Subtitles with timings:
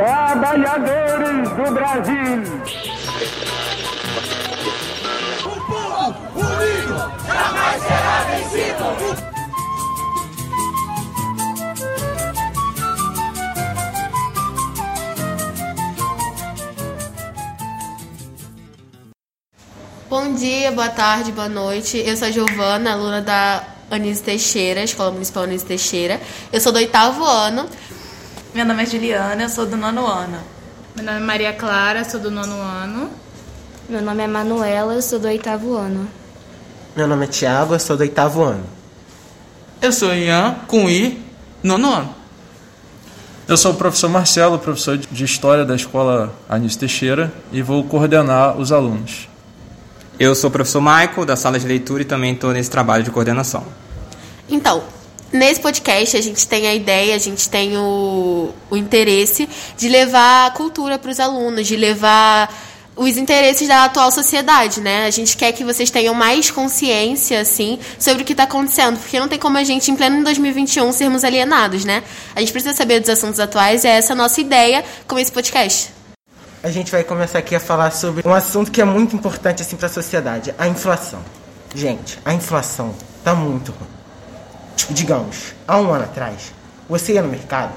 [0.00, 2.40] Trabalhadores do Brasil.
[5.44, 8.86] O povo unido jamais será vencido.
[20.08, 21.98] Bom dia, boa tarde, boa noite.
[21.98, 26.18] Eu sou a Giovana, aluna da Anise Teixeira, Escola Municipal Anise Teixeira.
[26.50, 27.68] Eu sou do oitavo ano.
[28.52, 30.38] Meu nome é Juliana, eu sou do nono ano.
[30.96, 33.08] Meu nome é Maria Clara, sou do nono ano.
[33.88, 36.08] Meu nome é Manuela, eu sou do oitavo ano.
[36.96, 38.64] Meu nome é Tiago, eu sou do oitavo ano.
[39.80, 41.22] Eu sou Ian, com I,
[41.62, 42.14] nono ano.
[43.46, 48.58] Eu sou o professor Marcelo, professor de História da Escola Anísio Teixeira, e vou coordenar
[48.58, 49.28] os alunos.
[50.18, 53.12] Eu sou o professor Michael, da sala de leitura, e também estou nesse trabalho de
[53.12, 53.64] coordenação.
[54.48, 54.82] Então,
[55.32, 60.46] nesse podcast a gente tem a ideia, a gente tem o, o interesse de levar
[60.46, 62.52] a cultura para os alunos, de levar
[62.96, 65.06] os interesses da atual sociedade, né?
[65.06, 69.18] A gente quer que vocês tenham mais consciência, assim, sobre o que está acontecendo, porque
[69.18, 72.02] não tem como a gente, em pleno 2021, sermos alienados, né?
[72.34, 75.32] A gente precisa saber dos assuntos atuais, e é essa a nossa ideia com esse
[75.32, 76.00] podcast
[76.62, 79.76] a gente vai começar aqui a falar sobre um assunto que é muito importante assim
[79.76, 81.20] para a sociedade, a inflação.
[81.74, 83.99] Gente, a inflação tá muito ruim.
[84.80, 86.52] Tipo, digamos, há um ano atrás,
[86.88, 87.72] você ia no mercado,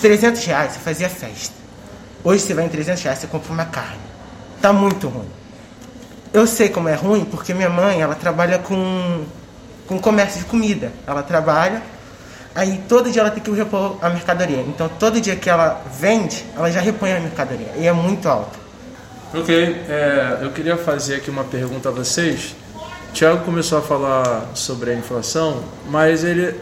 [0.00, 1.54] 300 reais você fazia festa.
[2.24, 4.00] Hoje você vai em 300 reais você compra uma carne.
[4.60, 5.28] Tá muito ruim.
[6.32, 9.24] Eu sei como é ruim porque minha mãe, ela trabalha com,
[9.86, 10.92] com comércio de comida.
[11.06, 11.82] Ela trabalha
[12.58, 14.60] Aí todo dia ela tem que repor a mercadoria.
[14.62, 17.68] Então todo dia que ela vende, ela já repõe a mercadoria.
[17.76, 18.58] E é muito alto.
[19.32, 19.54] Ok,
[19.88, 22.56] é, eu queria fazer aqui uma pergunta a vocês.
[23.12, 26.54] Tiago começou a falar sobre a inflação, mas ele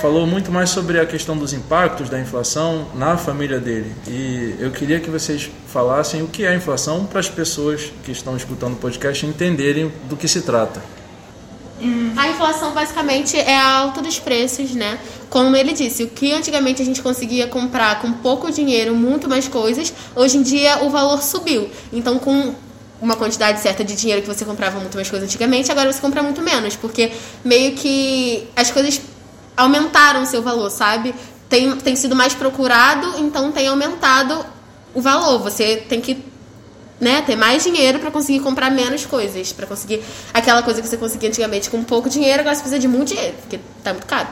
[0.00, 3.94] falou muito mais sobre a questão dos impactos da inflação na família dele.
[4.08, 8.10] E eu queria que vocês falassem o que é a inflação para as pessoas que
[8.10, 10.82] estão escutando o podcast entenderem do que se trata.
[12.16, 14.98] A inflação basicamente é a alta dos preços, né?
[15.30, 19.48] Como ele disse, o que antigamente a gente conseguia comprar com pouco dinheiro muito mais
[19.48, 21.70] coisas, hoje em dia o valor subiu.
[21.92, 22.54] Então, com
[23.02, 26.22] uma quantidade certa de dinheiro que você comprava muito mais coisas antigamente, agora você compra
[26.22, 27.10] muito menos, porque
[27.44, 29.00] meio que as coisas
[29.56, 31.12] aumentaram o seu valor, sabe?
[31.48, 34.46] Tem, tem sido mais procurado, então tem aumentado
[34.94, 35.40] o valor.
[35.40, 36.24] Você tem que
[37.00, 40.00] né, ter mais dinheiro para conseguir comprar menos coisas, para conseguir
[40.32, 43.34] aquela coisa que você conseguia antigamente com pouco dinheiro, agora você precisa de muito dinheiro,
[43.40, 44.28] porque tá muito caro.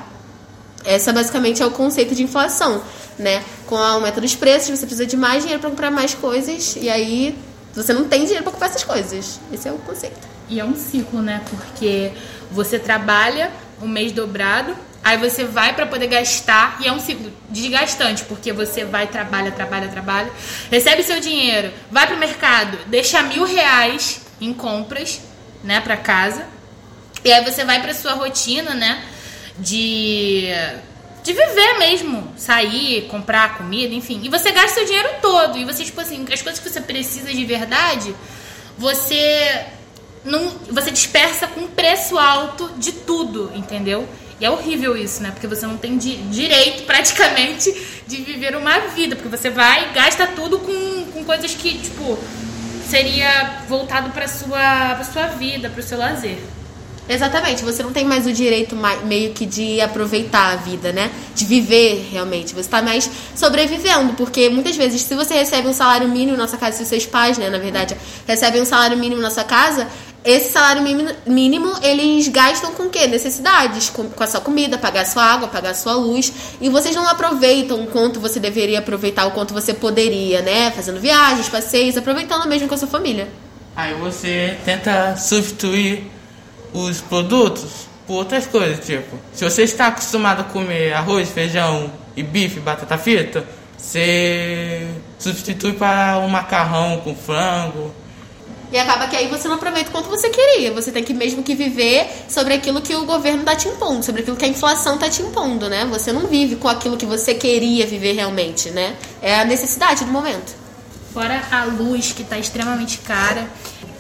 [0.85, 2.81] Essa basicamente é o conceito de inflação,
[3.19, 3.45] né?
[3.67, 6.89] Com o aumento dos preços, você precisa de mais dinheiro para comprar mais coisas e
[6.89, 7.37] aí
[7.75, 9.41] você não tem dinheiro para comprar essas coisas.
[9.53, 10.29] Esse é o conceito.
[10.49, 11.43] E é um ciclo, né?
[11.49, 12.13] Porque
[12.51, 13.51] você trabalha
[13.81, 18.53] um mês dobrado Aí você vai para poder gastar e é um ciclo desgastante, porque
[18.53, 20.31] você vai, trabalha, trabalha, trabalha,
[20.71, 25.21] recebe seu dinheiro, vai pro mercado, deixa mil reais em compras,
[25.65, 26.45] né, para casa.
[27.25, 29.03] E aí você vai pra sua rotina, né,
[29.59, 30.49] de
[31.23, 34.21] de viver mesmo, sair, comprar comida, enfim.
[34.23, 35.59] E você gasta seu dinheiro todo.
[35.59, 38.15] E você, tipo assim, as coisas que você precisa de verdade,
[38.79, 39.67] você
[40.25, 44.09] não, você dispersa com preço alto de tudo, entendeu?
[44.41, 45.31] E é horrível isso, né?
[45.31, 47.71] Porque você não tem di direito, praticamente,
[48.07, 49.15] de viver uma vida.
[49.15, 52.19] Porque você vai e gasta tudo com, com coisas que, tipo,
[52.89, 56.39] seria voltado para sua, pra sua vida, para o seu lazer.
[57.13, 61.11] Exatamente, você não tem mais o direito meio que de aproveitar a vida, né?
[61.35, 62.55] De viver realmente.
[62.55, 66.57] Você está mais sobrevivendo, porque muitas vezes, se você recebe um salário mínimo na sua
[66.57, 67.97] casa, se os seus pais, né, na verdade,
[68.29, 69.89] recebem um salário mínimo na sua casa,
[70.25, 70.85] esse salário
[71.27, 73.09] mínimo, eles gastam com o quê?
[73.09, 76.33] Necessidades, com, com a sua comida, pagar a sua água, pagar a sua luz.
[76.61, 80.71] E vocês não aproveitam o quanto você deveria aproveitar, o quanto você poderia, né?
[80.71, 83.27] Fazendo viagens, passeios, aproveitando mesmo com a sua família.
[83.75, 86.20] Aí você tenta substituir
[86.73, 92.23] os produtos por outras coisas, tipo, se você está acostumado a comer arroz, feijão e
[92.23, 93.45] bife, batata frita,
[93.77, 94.89] você
[95.19, 97.95] substitui para um macarrão com frango,
[98.73, 100.73] e acaba que aí você não aproveita o quanto você queria.
[100.73, 104.23] Você tem que mesmo que viver sobre aquilo que o governo está te impondo, sobre
[104.23, 105.85] aquilo que a inflação está te impondo, né?
[105.87, 108.95] Você não vive com aquilo que você queria viver realmente, né?
[109.21, 110.55] É a necessidade do momento.
[111.13, 113.49] Fora a luz que está extremamente cara.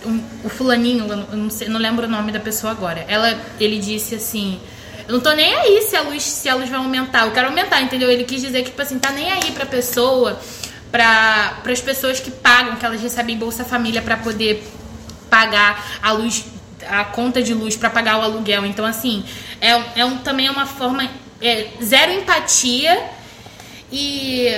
[0.04, 3.04] Um, o fulaninho, eu não, sei, não lembro o nome da pessoa agora.
[3.06, 4.60] Ela, ele disse assim:
[5.06, 7.26] eu não tô nem aí se a luz, se a luz vai aumentar.
[7.26, 8.10] Eu quero aumentar, entendeu?
[8.10, 10.38] Ele quis dizer que, tipo assim, tá nem aí pra pessoa
[10.90, 14.66] para as pessoas que pagam, que elas recebem Bolsa Família para poder
[15.28, 16.44] pagar a luz,
[16.88, 18.66] a conta de luz, para pagar o aluguel.
[18.66, 19.24] Então, assim,
[19.60, 21.08] é, é um, também é uma forma.
[21.40, 23.02] É, zero empatia
[23.90, 24.54] e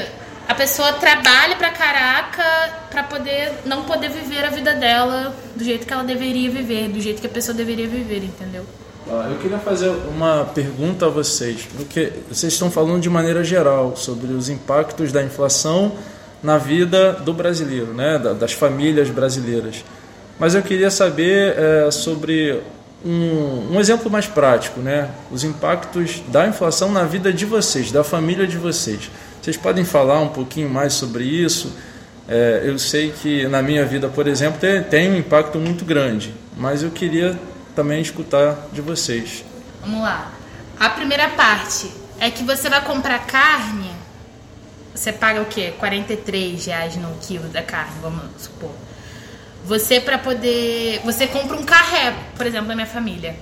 [0.49, 2.43] a pessoa trabalha pra caraca
[2.91, 7.01] pra poder não poder viver a vida dela do jeito que ela deveria viver, do
[7.01, 8.65] jeito que a pessoa deveria viver, entendeu?
[9.07, 14.33] Eu queria fazer uma pergunta a vocês, porque vocês estão falando de maneira geral sobre
[14.33, 15.93] os impactos da inflação
[16.43, 19.85] na vida do brasileiro, né, da- das famílias brasileiras.
[20.39, 22.61] Mas eu queria saber eh, sobre
[23.05, 28.05] um, um exemplo mais prático, né, os impactos da inflação na vida de vocês, da
[28.05, 29.11] família de vocês.
[29.43, 31.77] Vocês podem falar um pouquinho mais sobre isso?
[32.29, 36.33] Eh, eu sei que na minha vida, por exemplo, tem, tem um impacto muito grande,
[36.57, 37.37] mas eu queria
[37.75, 39.45] também escutar de vocês.
[39.81, 40.31] Vamos lá.
[40.79, 41.91] A primeira parte
[42.21, 43.91] é que você vai comprar carne,
[44.95, 45.75] você paga o quê?
[45.77, 48.71] 43 reais no quilo da carne, vamos supor.
[49.65, 53.35] Você para poder, você compra um carré, por exemplo, da minha família.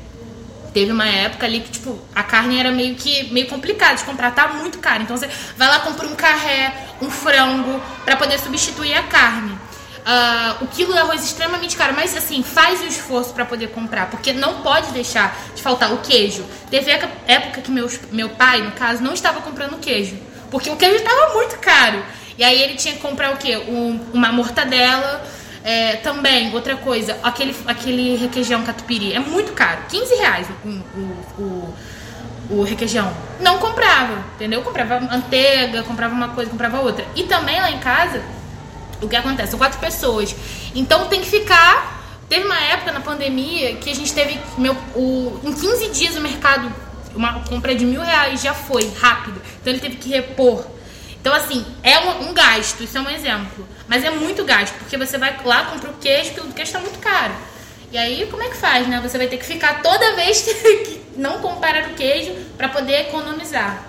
[0.72, 4.30] Teve uma época ali que tipo a carne era meio que meio complicado de comprar,
[4.32, 5.02] tá muito caro.
[5.02, 6.72] Então você vai lá compra um carré,
[7.02, 9.58] um frango para poder substituir a carne.
[10.06, 13.68] Ah, o quilo de arroz é extremamente caro, mas assim, faz o esforço para poder
[13.68, 16.44] comprar, porque não pode deixar de faltar o queijo.
[16.70, 20.16] Teve época que meus, meu pai, no caso, não estava comprando queijo,
[20.50, 22.02] porque o queijo estava muito caro.
[22.38, 23.56] E aí ele tinha que comprar o quê?
[23.58, 25.22] Um- uma mortadela,
[25.62, 31.34] é, também, outra coisa, aquele, aquele requeijão catupiry é muito caro, 15 reais o, o,
[31.38, 31.74] o,
[32.50, 33.12] o requeijão.
[33.40, 34.62] Não comprava, entendeu?
[34.62, 37.04] Comprava manteiga, comprava uma coisa, comprava outra.
[37.14, 38.22] E também lá em casa,
[39.02, 39.50] o que acontece?
[39.50, 40.34] São quatro pessoas.
[40.74, 42.00] Então tem que ficar.
[42.28, 44.38] Teve uma época na pandemia que a gente teve.
[44.56, 46.72] Meu, o, em 15 dias o mercado,
[47.14, 49.40] uma compra de mil reais já foi, rápido.
[49.60, 50.64] Então ele teve que repor.
[51.20, 53.66] Então, assim, é um, um gasto, isso é um exemplo.
[53.86, 56.80] Mas é muito gasto, porque você vai lá, compra o queijo, que o queijo está
[56.80, 57.34] muito caro.
[57.92, 59.00] E aí, como é que faz, né?
[59.02, 60.40] Você vai ter que ficar toda vez
[60.86, 63.84] que não comprar o queijo para poder economizar.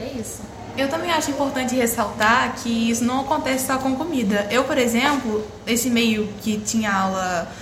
[0.00, 0.42] É isso.
[0.76, 4.46] Eu também acho importante ressaltar que isso não acontece só com comida.
[4.50, 7.52] Eu, por exemplo, esse meio que tinha aula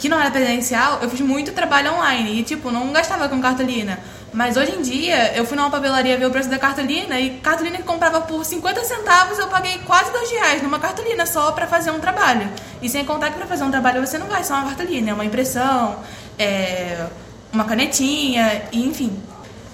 [0.00, 4.00] que não era presencial, eu fiz muito trabalho online e, tipo, não gastava com cartolina.
[4.32, 7.76] Mas hoje em dia, eu fui numa papelaria ver o preço da cartolina e cartolina
[7.76, 11.90] que comprava por 50 centavos, eu paguei quase 2 reais numa cartolina só pra fazer
[11.90, 12.48] um trabalho.
[12.80, 15.12] E sem contar que pra fazer um trabalho você não vai só uma cartolina, é
[15.12, 15.96] uma impressão,
[16.38, 17.06] é
[17.52, 19.22] uma canetinha, e enfim.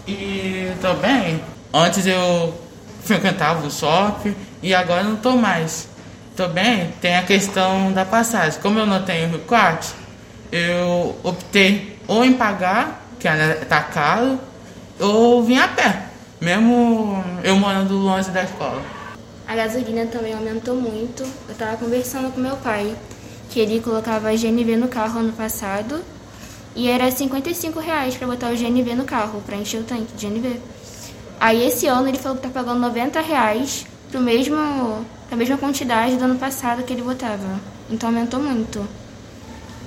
[0.09, 1.41] E também,
[1.73, 2.61] antes eu
[3.05, 5.87] frequentava o shopping e agora não tô mais.
[6.35, 8.61] Também tem a questão da passagem.
[8.61, 9.95] Como eu não tenho recorte,
[10.53, 14.39] eu optei ou em pagar, que ainda tá caro,
[15.01, 16.07] ou vim a pé,
[16.41, 18.83] mesmo eu morando longe da escola.
[19.47, 21.23] A gasolina também aumentou muito.
[21.49, 22.97] Eu tava conversando com meu pai,
[23.51, 26.03] que ele colocava GNV no carro ano passado
[26.75, 30.27] e era 55 reais pra botar o GNV no carro, pra encher o tanque de
[30.27, 30.61] GNV.
[31.39, 34.57] Aí esse ano ele falou que tá pagando 90 reais pro mesmo,
[35.29, 37.61] pra mesma quantidade do ano passado que ele botava.
[37.89, 38.87] Então aumentou muito.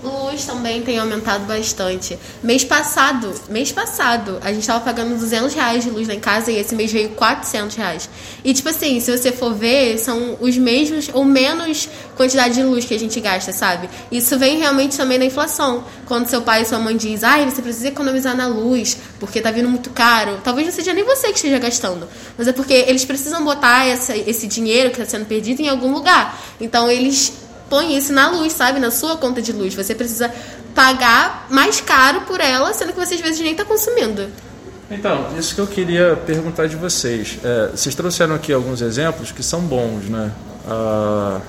[0.04, 2.18] Luz também tem aumentado bastante.
[2.42, 6.52] Mês passado, mês passado, a gente tava pagando 200 reais de luz lá em casa
[6.52, 8.10] e esse mês veio 400 reais.
[8.44, 12.86] E tipo assim, se você for ver, são os mesmos ou menos quantidade de luz
[12.86, 13.90] que a gente gasta, sabe?
[14.10, 15.84] Isso vem realmente também da inflação.
[16.06, 19.52] Quando seu pai e sua mãe diz, ai, você precisa economizar na luz, porque tá
[19.52, 20.40] vindo muito caro.
[20.44, 22.08] Talvez não seja nem você que esteja gastando.
[22.38, 25.92] Mas é porque eles precisam botar essa, esse dinheiro que está sendo perdido em algum
[25.92, 26.40] lugar.
[26.60, 28.80] Então eles põe isso na luz, sabe?
[28.80, 29.74] Na sua conta de luz.
[29.76, 30.32] Você precisa
[30.74, 34.28] pagar mais caro por ela, sendo que você às vezes nem está consumindo.
[34.92, 37.38] Então, isso que eu queria perguntar de vocês.
[37.44, 40.32] É, vocês trouxeram aqui alguns exemplos que são bons, né?
[40.68, 41.42] A,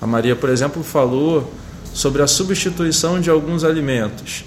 [0.00, 1.52] a Maria, por exemplo, falou
[1.92, 4.44] sobre a substituição de alguns alimentos.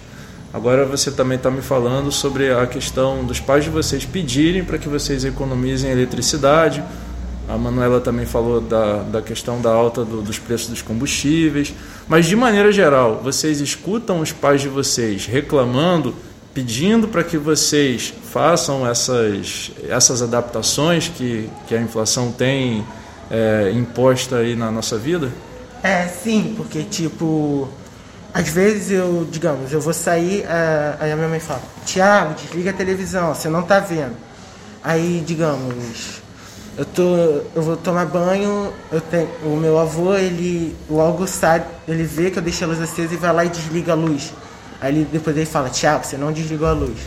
[0.52, 4.80] Agora você também está me falando sobre a questão dos pais de vocês pedirem para
[4.80, 6.84] que vocês economizem eletricidade.
[7.50, 11.74] A Manuela também falou da, da questão da alta do- dos preços dos combustíveis.
[12.08, 16.14] Mas, de maneira geral, vocês escutam os pais de vocês reclamando,
[16.54, 22.86] pedindo para que vocês façam essas, essas adaptações que, que a inflação tem
[23.32, 25.32] é, imposta aí na nossa vida?
[25.82, 27.68] É, sim, porque tipo,
[28.34, 32.70] às vezes eu, digamos, eu vou sair, ah, aí a minha mãe fala, Tiago, desliga
[32.70, 34.16] a televisão, você não tá vendo.
[34.84, 36.22] Aí, digamos,
[36.80, 37.04] eu tô.
[37.54, 39.30] Eu vou tomar banho, eu tenho.
[39.44, 43.18] O meu avô, ele logo sai, ele vê que eu deixei a luz acesa e
[43.18, 44.32] vai lá e desliga a luz.
[44.80, 46.98] Aí depois ele fala, Tiago, você não desligou a luz.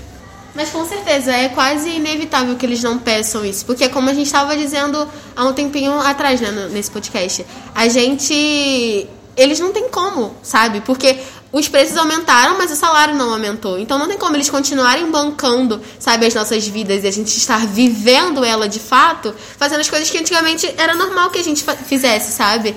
[0.54, 3.64] Mas com certeza, é quase inevitável que eles não peçam isso.
[3.64, 9.08] Porque como a gente estava dizendo há um tempinho atrás, né, nesse podcast, a gente.
[9.34, 10.82] Eles não têm como, sabe?
[10.82, 11.18] Porque
[11.52, 13.78] os preços aumentaram, mas o salário não aumentou.
[13.78, 17.66] Então não tem como eles continuarem bancando, sabe, as nossas vidas e a gente estar
[17.66, 22.32] vivendo ela de fato, fazendo as coisas que antigamente era normal que a gente fizesse,
[22.32, 22.74] sabe?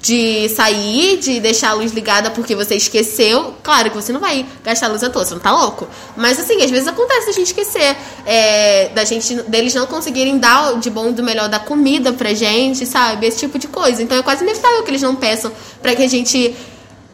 [0.00, 3.54] de sair, de deixar a luz ligada porque você esqueceu.
[3.62, 5.88] Claro que você não vai gastar a luz à toa, você não tá louco.
[6.16, 7.96] Mas assim, às vezes acontece a gente esquecer.
[8.24, 12.32] É, da gente, deles não conseguirem dar de bom e do melhor da comida pra
[12.32, 13.26] gente, sabe?
[13.26, 14.02] Esse tipo de coisa.
[14.02, 15.50] Então é quase inevitável que eles não peçam
[15.82, 16.54] para que a gente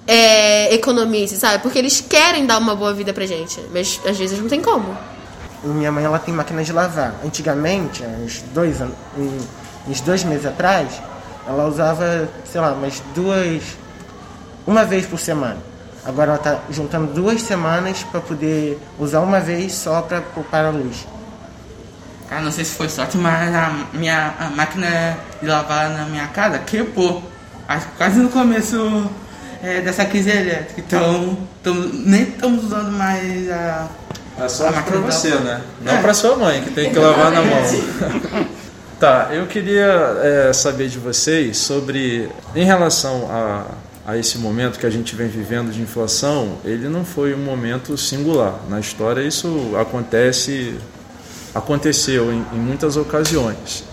[0.07, 1.63] é, economize, sabe?
[1.63, 3.61] Porque eles querem dar uma boa vida pra gente.
[3.73, 4.97] Mas às vezes não tem como.
[5.63, 7.15] Minha mãe ela tem máquina de lavar.
[7.25, 8.77] Antigamente, uns dois,
[9.89, 11.01] uns dois meses atrás,
[11.47, 13.63] ela usava, sei lá, umas duas.
[14.67, 15.59] uma vez por semana.
[16.05, 20.71] Agora ela tá juntando duas semanas para poder usar uma vez só para poupar a
[20.71, 21.07] luz.
[22.29, 26.27] Cara, não sei se foi sorte, mas a minha a máquina de lavar na minha
[26.29, 27.23] casa quebrou.
[27.67, 29.11] Acho que quase no começo
[29.64, 30.80] é, dessa crise elétrica.
[30.80, 33.88] Então, tamo, nem estamos usando mais a.
[34.37, 35.62] A sorte para você, né?
[35.80, 36.02] Não é.
[36.02, 38.44] para sua mãe, que tem que lavar na mão.
[38.99, 43.66] Tá, eu queria é, saber de vocês sobre, em relação a,
[44.06, 47.99] a esse momento que a gente vem vivendo de inflação, ele não foi um momento
[47.99, 48.61] singular.
[48.68, 50.76] Na história isso acontece,
[51.54, 53.85] aconteceu em, em muitas ocasiões.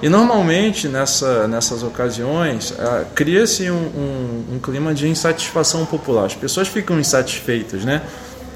[0.00, 6.26] E normalmente nessa, nessas ocasiões ah, cria-se um, um, um, clima de insatisfação popular.
[6.26, 8.02] As pessoas ficam insatisfeitas, né?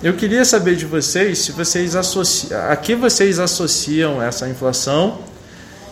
[0.02, 5.18] Eu queria saber de vocês se vocês associam, a que vocês associam essa inflação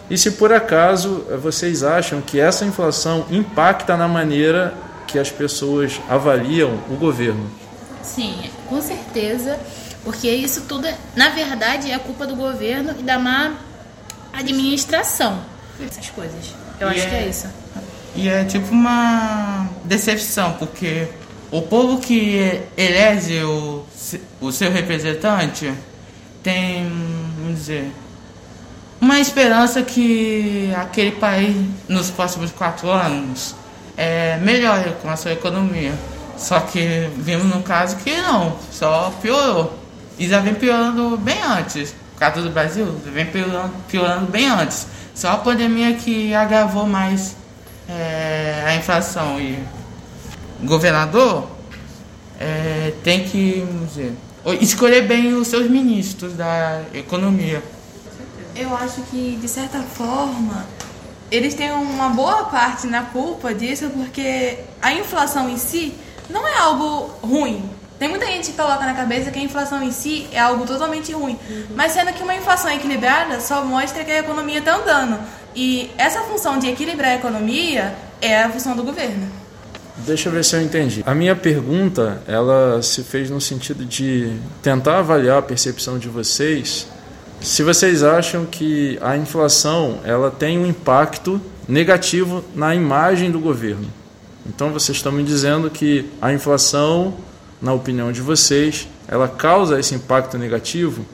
[0.08, 4.74] e se por acaso vocês acham que essa inflação impacta na maneira
[5.06, 7.50] que as pessoas avaliam o governo?
[8.02, 9.58] Sim, com certeza,
[10.04, 13.54] porque isso tudo, na verdade, é culpa do governo e da má
[14.32, 15.40] administração
[15.84, 16.54] essas coisas.
[16.78, 17.48] Eu e acho é, que é isso.
[18.14, 21.08] E é tipo uma decepção, porque
[21.50, 23.84] o povo que elege o,
[24.40, 25.72] o seu representante
[26.42, 26.88] tem,
[27.38, 27.90] vamos dizer,
[29.00, 31.56] uma esperança que aquele país,
[31.88, 33.54] nos próximos quatro anos,
[33.96, 35.92] é, melhore com a sua economia.
[36.36, 39.78] Só que vimos no caso que não, só piorou.
[40.18, 41.94] E já vem piorando bem antes.
[42.20, 44.86] Caso do Brasil vem piorando, piorando bem antes.
[45.14, 47.34] Só a pandemia que agravou mais
[47.88, 49.40] é, a inflação.
[49.40, 49.58] E
[50.62, 51.48] o governador
[52.38, 54.14] é, tem que dizer,
[54.60, 57.60] escolher bem os seus ministros da economia
[58.60, 60.66] eu acho que, de certa forma,
[61.30, 65.94] eles têm uma boa parte na culpa disso, porque a inflação em si
[66.28, 67.68] não é algo ruim.
[68.00, 71.12] Tem muita gente que coloca na cabeça que a inflação em si é algo totalmente
[71.12, 71.38] ruim.
[71.50, 71.66] Uhum.
[71.76, 75.20] Mas sendo que uma inflação equilibrada só mostra que a economia está andando.
[75.54, 79.28] E essa função de equilibrar a economia é a função do governo.
[79.98, 81.02] Deixa eu ver se eu entendi.
[81.04, 86.88] A minha pergunta, ela se fez no sentido de tentar avaliar a percepção de vocês
[87.38, 93.88] se vocês acham que a inflação ela tem um impacto negativo na imagem do governo.
[94.46, 97.14] Então vocês estão me dizendo que a inflação,
[97.60, 101.04] na opinião de vocês, ela causa esse impacto negativo?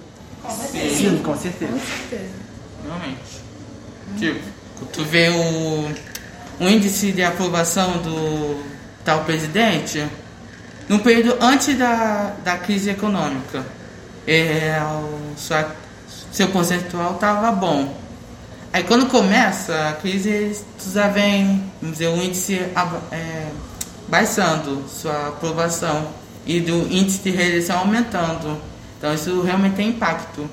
[0.72, 1.72] Sim, com certeza.
[1.72, 2.30] Com certeza.
[2.84, 3.36] Realmente.
[4.18, 8.62] Tipo, tu vê o, o índice de aprovação do
[9.04, 10.04] tal presidente
[10.88, 13.64] no período antes da, da crise econômica.
[14.26, 15.74] É, o, sua
[16.36, 17.96] seu percentual estava bom.
[18.70, 20.60] Aí quando começa a crise,
[20.92, 22.60] já vem, vamos dizer, o índice
[23.10, 23.48] é,
[24.06, 26.06] baixando, sua aprovação,
[26.46, 28.58] e do índice de reeleição aumentando.
[28.98, 30.48] Então isso realmente tem impacto.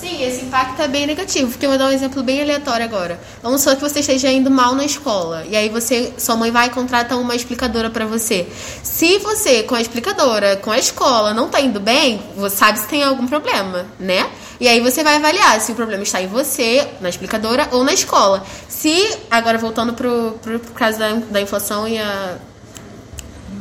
[0.00, 3.20] Sim, esse impacto é bem negativo, porque eu vou dar um exemplo bem aleatório agora.
[3.42, 6.68] Vamos supor que você esteja indo mal na escola, e aí você, sua mãe vai
[6.68, 8.48] e contrata uma explicadora para você.
[8.82, 12.88] Se você, com a explicadora, com a escola, não tá indo bem, você sabe se
[12.88, 14.26] tem algum problema, né?
[14.58, 17.92] E aí você vai avaliar se o problema está em você, na explicadora ou na
[17.92, 18.42] escola.
[18.68, 22.38] Se, agora voltando pro, pro, pro caso da, da inflação e a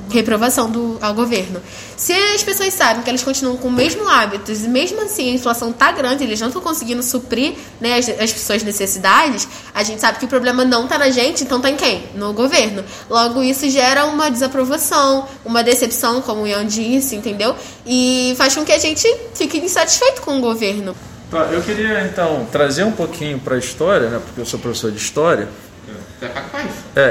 [0.10, 1.62] reprovação do, ao governo.
[1.96, 5.34] Se as pessoas sabem que elas continuam com o mesmo hábitos e mesmo assim a
[5.34, 10.02] inflação tá grande, eles não estão conseguindo suprir né, as, as suas necessidades, a gente
[10.02, 12.06] sabe que o problema não tá na gente, então tá em quem?
[12.16, 12.84] No governo.
[13.10, 17.56] Logo, isso gera uma desaprovação, uma decepção, como o Ian disse, entendeu?
[17.86, 20.96] E faz com que a gente fique insatisfeito com o governo.
[21.30, 24.92] Tá, eu queria então trazer um pouquinho para a história, né, porque eu sou professor
[24.92, 25.48] de história,
[26.22, 26.26] é,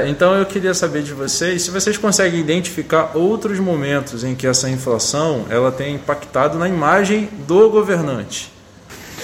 [0.07, 4.69] então eu queria saber de vocês se vocês conseguem identificar outros momentos em que essa
[4.69, 8.51] inflação ela tem impactado na imagem do governante.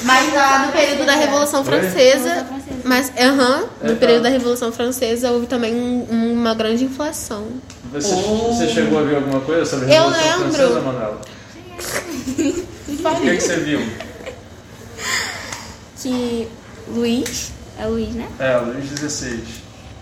[0.03, 1.65] Mas lá no período da Revolução Oi?
[1.65, 2.45] Francesa,
[2.83, 3.99] mas aham, É, no tá.
[3.99, 7.47] período da Revolução Francesa houve também um- uma grande inflação.
[7.93, 10.53] Você, você chegou a ver alguma coisa sobre a Eu Revolução lembro.
[10.53, 11.21] Francesa, Manuela?
[12.27, 13.81] O que, que você viu?
[16.01, 16.47] Que
[16.93, 18.27] Luiz, é Luiz, né?
[18.39, 19.43] É, Luiz XVI.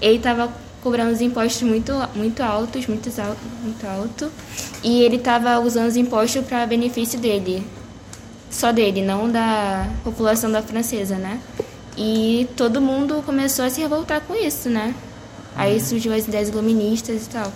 [0.03, 4.29] Ele tava cobrando os impostos muito, muito altos, muito alto, muito alto.
[4.83, 7.65] E ele tava usando os impostos para benefício dele.
[8.51, 11.39] Só dele, não da população da francesa, né?
[11.97, 14.93] E todo mundo começou a se revoltar com isso, né?
[15.55, 17.51] Aí surgiu as ideias iluministas e tal.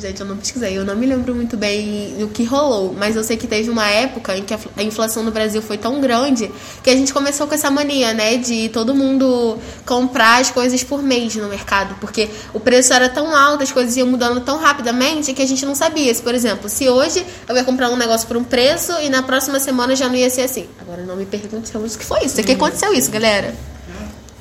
[0.00, 3.22] Gente, eu não pesquisei, eu não me lembro muito bem do que rolou, mas eu
[3.22, 6.50] sei que teve uma época em que a inflação no Brasil foi tão grande
[6.82, 11.02] que a gente começou com essa mania, né, de todo mundo comprar as coisas por
[11.02, 15.34] mês no mercado, porque o preço era tão alto, as coisas iam mudando tão rapidamente
[15.34, 16.14] que a gente não sabia.
[16.14, 19.22] Se, por exemplo, se hoje eu ia comprar um negócio por um preço e na
[19.22, 20.66] próxima semana já não ia ser assim.
[20.80, 23.54] Agora não me pergunte o que foi isso, o que aconteceu isso, galera?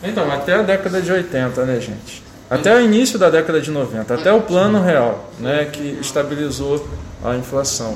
[0.01, 2.28] Então, até a década de 80, né, gente?
[2.49, 6.87] Até o início da década de 90, até o plano real, né, que estabilizou
[7.23, 7.95] a inflação.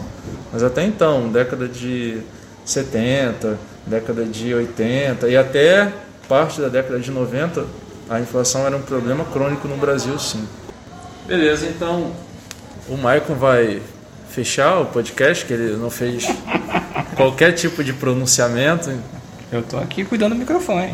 [0.52, 2.20] Mas até então, década de
[2.64, 3.58] 70,
[3.88, 5.92] década de 80 e até
[6.30, 7.66] parte da década de 90,
[8.10, 10.48] a inflação era um problema crônico no Brasil, sim.
[11.26, 12.12] Beleza, então
[12.88, 13.82] o Maicon vai
[14.30, 16.28] fechar o podcast, que ele não fez
[17.16, 18.92] qualquer tipo de pronunciamento.
[19.52, 20.94] Eu tô aqui cuidando do microfone.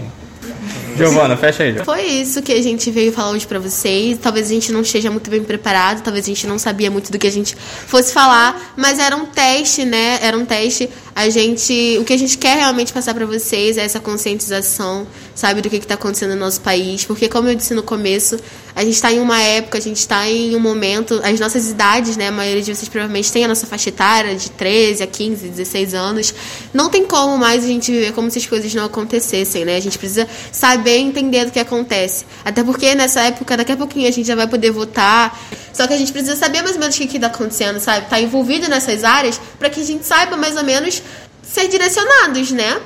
[0.99, 1.83] Giovana, fecha aí.
[1.83, 4.17] Foi isso que a gente veio falar hoje pra vocês.
[4.17, 7.17] Talvez a gente não esteja muito bem preparado, talvez a gente não sabia muito do
[7.17, 10.19] que a gente fosse falar, mas era um teste, né?
[10.21, 10.89] Era um teste.
[11.15, 15.61] A gente, o que a gente quer realmente passar pra vocês é essa conscientização, sabe,
[15.61, 18.37] do que está acontecendo no nosso país, porque como eu disse no começo,
[18.79, 22.15] a gente está em uma época, a gente está em um momento, as nossas idades,
[22.15, 22.29] né?
[22.29, 25.93] A maioria de vocês provavelmente tem a nossa faixa etária de 13 a 15, 16
[25.93, 26.33] anos.
[26.73, 29.75] Não tem como mais a gente viver como se as coisas não acontecessem, né?
[29.75, 32.23] A gente precisa saber entender do que acontece.
[32.45, 35.37] Até porque nessa época, daqui a pouquinho a gente já vai poder votar.
[35.73, 38.09] Só que a gente precisa saber mais ou menos o que está acontecendo, sabe?
[38.09, 41.03] Tá envolvido nessas áreas para que a gente saiba mais ou menos
[41.43, 42.79] ser direcionados, né?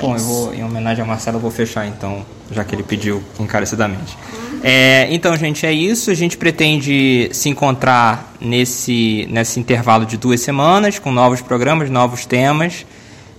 [0.00, 3.22] Bom, eu vou, em homenagem ao Marcelo, eu vou fechar então, já que ele pediu
[3.38, 4.16] encarecidamente.
[4.62, 6.10] É, então, gente, é isso.
[6.10, 12.26] A gente pretende se encontrar nesse, nesse intervalo de duas semanas, com novos programas, novos
[12.26, 12.84] temas.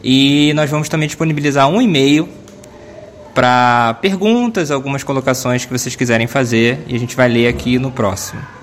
[0.03, 2.27] E nós vamos também disponibilizar um e-mail
[3.33, 6.79] para perguntas, algumas colocações que vocês quiserem fazer.
[6.87, 8.58] E a gente vai ler aqui no próximo.